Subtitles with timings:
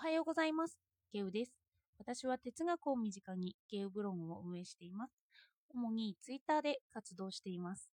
[0.00, 0.78] はようございます。
[1.12, 1.50] ゲウです。
[1.98, 5.12] 私は哲学を身近にゲウブログを運営しています。
[5.74, 7.90] 主にツイッターで活動しています。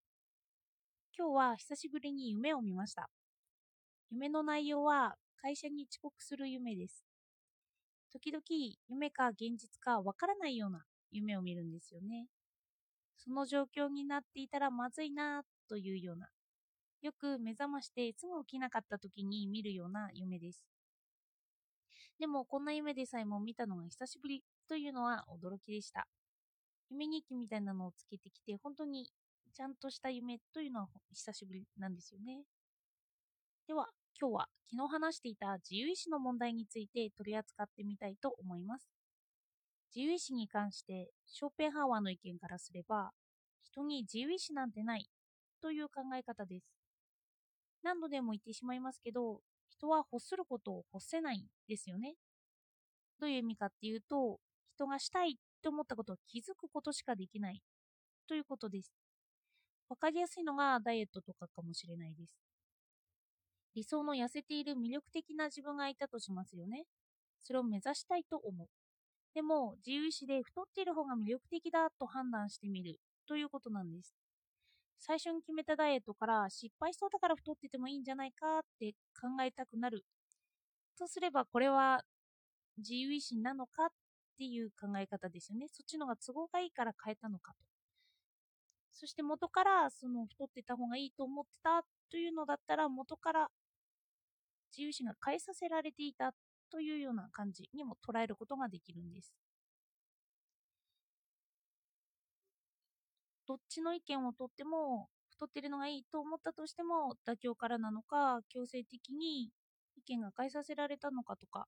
[1.16, 3.08] 今日は久しぶりに夢を見ました。
[4.10, 7.06] 夢の内容は会社に遅刻する夢です。
[8.12, 8.42] 時々
[8.90, 10.82] 夢か現実かわからないような
[11.12, 12.26] 夢を見るんですよね。
[13.16, 16.30] その状況になっていたらまずいなというような、
[17.04, 20.66] よく目覚ましてすぐ起きなかった時に見るような夢です。
[22.22, 26.06] でもこんな夢でさえも見たのが久しぶりというのは驚きでした。
[26.92, 29.10] 夢日記みたいなのをつけてきて本当に
[29.56, 32.44] ちゃんとした夢というのは久しぶりなんですよね。
[33.68, 33.88] では
[34.20, 38.88] 今日は昨日話していた自由意志の問題について取り扱ってみたいと思います。
[39.96, 43.10] 自由意志に関してショーペンハワーの意見からすれば
[43.64, 45.10] 人に自由意志なんてない
[45.60, 46.68] という考え方です。
[47.82, 52.16] 何度でも言ってしまいますけど人は欲することを欲せないんですよね。
[53.20, 54.40] どういう意味かっていうと、
[54.76, 57.62] 人がしたいと思ったことを気づくことしかできない
[58.28, 58.92] ということです。
[59.90, 62.32] わかりやすいのがダイエットとかかもしれないです。
[63.76, 66.86] 理想の痩せている魅力的な自分がいたとしますよね。
[67.40, 68.68] それを目指したいと思う。
[69.34, 74.21] でも、自由意志で太っている方が魅力的だと判断してみるということなんです。
[75.02, 80.06] 最初に決めたダイエットから失敗しそうだから太っててもいいんじゃないかって考えたくなる。
[80.98, 82.04] とすればこれは
[82.78, 83.88] 自由意志なのかっ
[84.38, 85.68] ていう考え方ですよね。
[85.68, 87.58] そっちのが都合がいいから変えたのかと。
[88.94, 93.50] そして元からその太ってた方がいいと思ってたというのだったら元から
[94.72, 96.34] 自由意志が変えさせられていた
[96.72, 99.34] というような感じにも捉えることができるんです。
[103.52, 109.50] どっちの意見をとっても太ってるのがいいと思ったとしても妥協からなのか強制的に
[109.98, 111.68] 意見が変えさせられたのかとか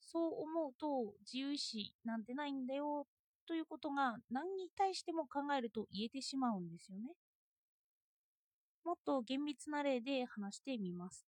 [0.00, 3.06] そう思うと自由意志なんてないんだよ
[3.46, 7.12] ということが何に対しても考えると言えてしまうんですよね。
[8.84, 11.24] もっと厳密な例で話してみます。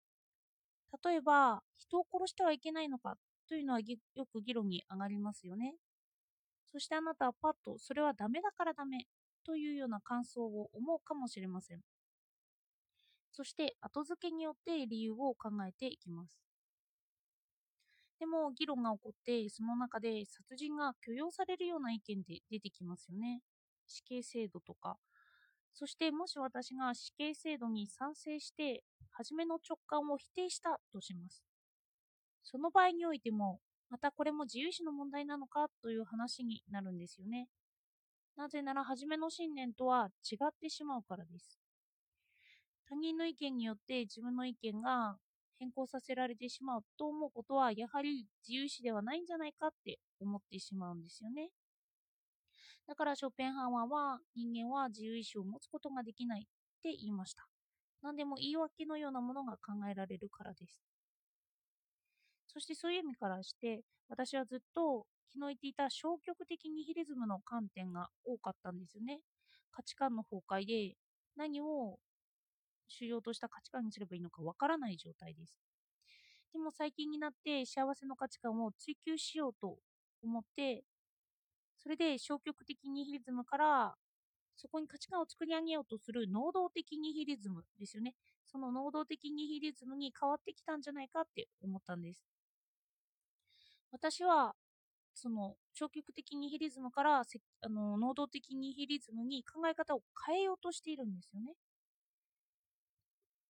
[1.05, 3.17] 例えば人を殺してはいけないのか
[3.47, 5.75] というのはよく議論に上がりますよね。
[6.71, 9.05] そしてあなたはパッとそれはダメだからダメ
[9.45, 11.81] というような感想を思うかもしれません。
[13.31, 16.37] そして後付けによって理由を考えていきます。
[18.19, 23.41] でも議論が起こってその中で殺人が許容されるような意見で出てきますよね。
[23.87, 24.97] 死刑制度とか。
[25.73, 31.43] そしてもし私が死刑制度に賛成して初めの直感を否定したとします。
[32.43, 33.59] その場合においても
[33.89, 37.47] またこれも自由意志の問題なのかという話になるんですよね。
[38.41, 41.59] なぜなら初めの信念とは違ってしまうからです。
[42.89, 45.17] 他人の意見によって自分の意見が
[45.59, 51.49] 変更させられてしまうと思うことはやはり自由意志ではないんじゃないかって思ってしまうんですよね。
[52.87, 56.43] だからショーペンハワーは人間は自由意志を持つことができないっ
[56.81, 57.45] て言いました。
[58.01, 60.81] 何でも言い訳のようなものが考えられるからです。
[62.53, 69.21] そしてそういう意味からして私はずっと昨日言っていた消極的ニヒリズムの観点が多かったんですよね。
[69.71, 70.95] 価値観の崩壊で
[71.37, 71.97] 何を
[72.87, 75.55] 主要とした価値観にすればいいのかわからない状態です。
[76.53, 79.77] でも最近になって幸せの価値観を追求しようと
[80.23, 80.83] 思って
[81.77, 83.95] それで消極的ニヒリズムから
[84.55, 88.15] そこに価値観を作り上げようとする能動的ニヒリズムですよね。
[88.45, 92.23] その能動的ニヒリズムに変わってきたんじゃないかって思ったんです。
[93.91, 94.53] 私は
[95.13, 101.53] その消極的ニヒリズムからあの能動的ニヒリズムに考え方を変えようとしているんですよね。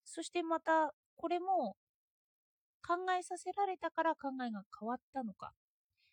[0.04, 1.76] そしてまたこれも
[2.86, 5.52] 考えさせられたから考えが変わったのか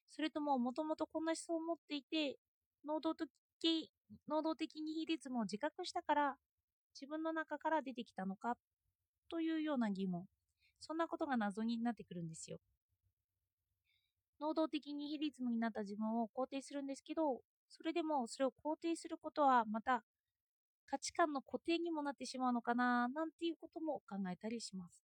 [0.10, 2.38] それとももともとこんな思想を持っていて
[2.86, 3.92] 能動的
[4.30, 6.36] 能動的ニヒリズムを自覚したから
[6.94, 8.56] 自分の中から出てきたのか
[9.30, 10.26] というような疑問
[10.80, 12.58] そんなことが謎になってくるんですよ。
[14.42, 20.04] 能動的ニヒリズムになった自分を肯定するんですけど、それでもそれを肯定することはまた
[20.88, 25.04] 価値観の固定にもなってしまうのかななんていうことも考えたりします。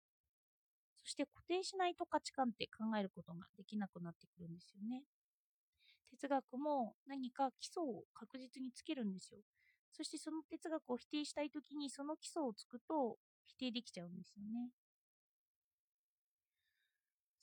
[1.03, 5.03] そして固定しないと価値観って考えることができなくなってくるんですよね。
[6.11, 9.39] 哲学も何か基礎を確実につけるんですよ。
[9.91, 13.17] そしてその哲学を否定したいときにその基礎をつくと
[13.47, 14.69] 否定できちゃうんですよね。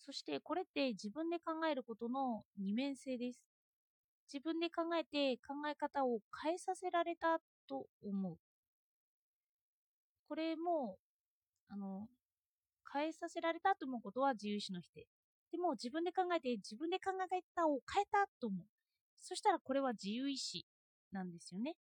[0.07, 3.41] そしてこれって自分で考えることの二面性です。
[4.33, 8.37] 自分で考えて考え方を変えさせられたと思う。
[10.29, 10.97] これも、
[11.69, 12.07] あの、
[12.93, 15.09] 変えさせられたと思うことは自由意志の否定。
[15.51, 18.65] でも自分で考えて自分で考え方を変えたと思う。
[19.21, 20.65] そしたらこれは自由意志
[21.11, 21.75] なんですよね。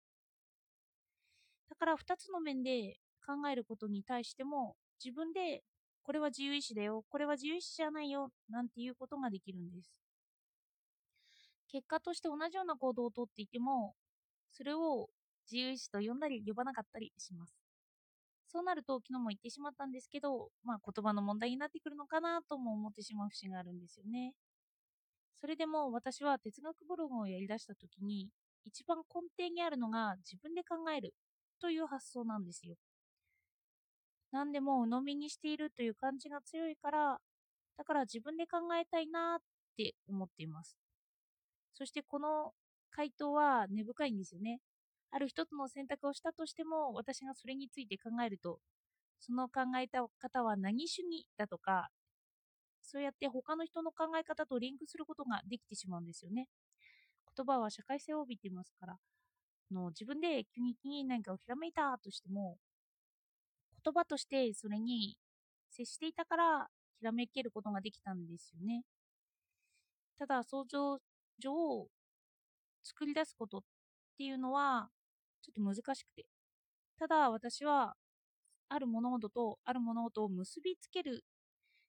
[1.70, 5.64] だから2つの面で考えることに対しても自分で
[6.06, 9.92] これは自由意志だよ、これは自由意志じゃないよ、なんていうことができるんです。
[11.68, 13.96] 結果として同じような行動をとっていても、
[14.52, 15.10] それを
[15.52, 17.56] 自由意志と呼んだり呼ばなかったりします。
[18.48, 24.34] そうなると、昨日も言ってしまったんですけど、まあ言葉の問題になってくるのかなとも思ってしまう節があるんですよね。
[25.34, 28.30] それでも私は哲学ブログをやりだした時に、
[28.64, 31.16] 一番根底にあるのが自分で考える
[31.60, 32.76] という発想なんですよ。
[34.36, 37.20] 何でも鵜呑みにしているという感じが強いから、
[37.78, 39.40] だから自分で考えたいなっ
[39.78, 40.78] て思っています。
[41.74, 42.52] そしてこの
[42.92, 44.60] 回答は根深いんですよね。
[45.12, 48.60] ある一つの選択をしたとしても、私がそれについて考えると、
[49.22, 51.88] その考えた方は何主義だとか、
[52.82, 56.50] そうやって他の人の考え方とリンクすることができてしまうんですよね。
[57.38, 58.98] 言葉は社会性を帯びていますから、
[59.72, 62.58] の自分で急に何かをひらめいたとしても、
[63.86, 65.16] 言葉としてそれに
[65.70, 66.68] 接していたから
[67.00, 68.84] ひらめけることができたんですよね。
[70.18, 70.98] ただ、想像
[71.40, 71.88] 上、
[72.84, 73.62] 作り出すことっ
[74.18, 74.90] ていうのは
[75.42, 76.26] ちょっと難しくて。
[76.98, 77.96] ただ、私は
[78.70, 81.24] ある物事とある物事を結びつける、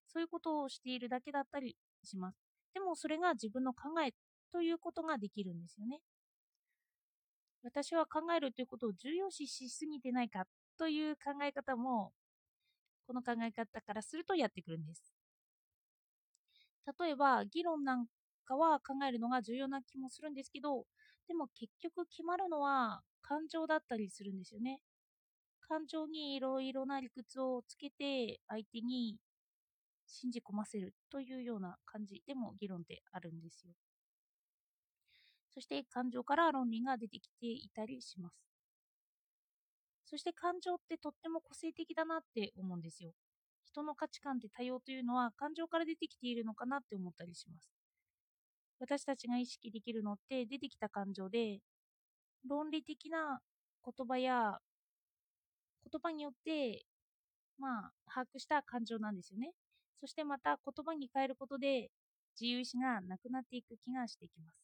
[0.09, 2.39] そういうことをしているだけだったりします。
[2.75, 4.13] でも、それが自分の考え
[4.53, 6.01] ということができるんですよね。
[7.63, 10.47] 私は考えるということを重要視しすぎてないか
[10.79, 12.13] という考え方も、
[13.07, 15.15] この考え方からするとやってくるんです。
[16.99, 18.07] 例えば、議論なん
[18.45, 20.87] かは考えるのが重要な気もするんですけど、
[21.27, 24.81] でも結局決まるのは感情だったりするんですよね。
[25.61, 29.19] 感情にいろいろな理屈をつけて相手に
[30.07, 33.75] 信じ込ませるというような感じでも議論ってあるんですよ。
[35.51, 38.56] そして感情から論理が出てきていたりします。
[40.07, 43.13] そして感情ってとっても個性的だなって思うんですよ。
[43.65, 47.69] 人の価値観って多様というのは感情から出てきているのかなって思ったりします。
[48.79, 51.61] 私たちが意識できるのって出てきた感情で、
[52.49, 53.41] 論理的な
[53.85, 54.59] 言葉や
[55.91, 56.85] 言葉によって、
[57.59, 59.53] まあ、把握した感情なんですよね。
[60.01, 61.91] そしてまた言葉に変えることで
[62.39, 64.61] 自由意志がなくなっていく気がしてきます。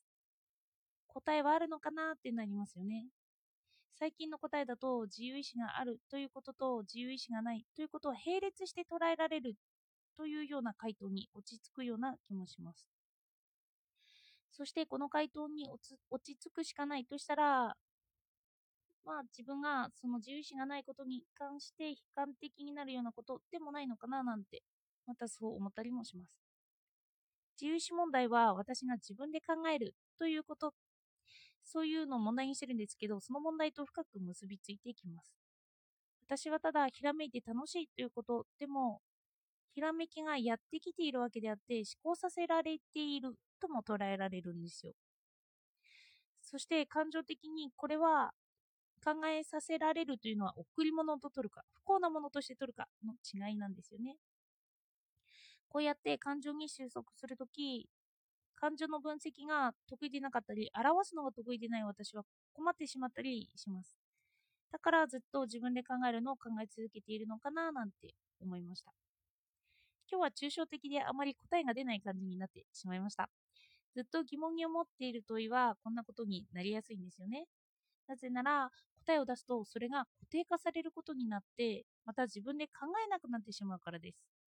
[1.09, 3.07] 答えはあるのかなってなりますよね。
[3.95, 9.55] 最近の答えだと自由意志があるということと自由意志がないということは並列して捉えられる
[10.17, 12.87] というような回答に落ち着くような気もします。
[14.53, 15.69] そしてこの回答に
[16.11, 17.77] 落ち着くしかないとしたら、
[19.05, 24.63] まあ自分がその自由意志がないことに関して悲観的になるようなことでもないのかななんて、
[25.07, 26.31] またそう思ったりもします。
[27.61, 30.75] 自由意志問題は私が自分で考えるということ
[31.65, 35.37] そういうのを問題にしてるんですけど、その問題と深く結びついていきます。
[36.27, 39.03] 私はただ、ひらめいて楽しいということでも、
[39.75, 44.95] ひらめきがやってきているわけであって、思考させられているとも捉えられるんですよ。
[46.43, 48.35] そして感情的にこれは
[49.05, 54.17] 考えさせられるというのは贈り物と取るか、不幸なものとして取るかの違いなんですよね。
[55.69, 57.89] こうやって感情に収束するとき、
[58.63, 63.97] 感情の分析が得意でなかったり、表すのが得意でない私は困ってしまったりします。
[64.71, 68.93] だからずっと自分で考えるのを考え続けているのかななんて思いました。
[70.09, 73.29] 今日は抽象的であまり答えが出ない感じになってしまいました。
[73.97, 77.47] ずっと疑問に思っている問いはこんなことになりやすいんですよね。
[78.07, 78.71] なぜなら
[79.05, 84.42] 答えを出すとそれが固定化されることになってまた自分で考えなくなってしまうからです。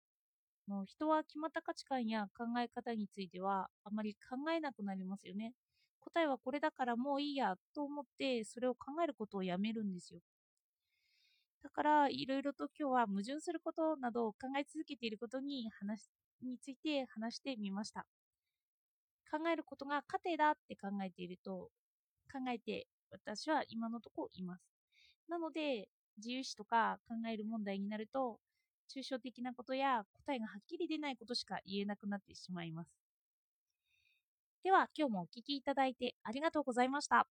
[0.67, 5.53] もう人は決まった価値観や考え方についてはあまり考えなくなりますよね。
[6.01, 10.19] 答えはこれだからもういいやと思ってそれを考えることをやめるんですよ。
[11.63, 16.09] だからいろいろと今日は矛盾することなどを考え続けていることに話
[16.41, 18.05] について話してみました。
[19.31, 21.71] 考えることが過程だって考えていると
[22.31, 24.63] 考えて私は今のところいます。
[25.27, 28.39] なので自由視とか考える問題になると
[28.89, 32.91] 抽象的なことや答えがはっきり出ないことしか言えなくなってしまいます。
[34.63, 37.27] では今日もお聴きいただいてありがとうございました。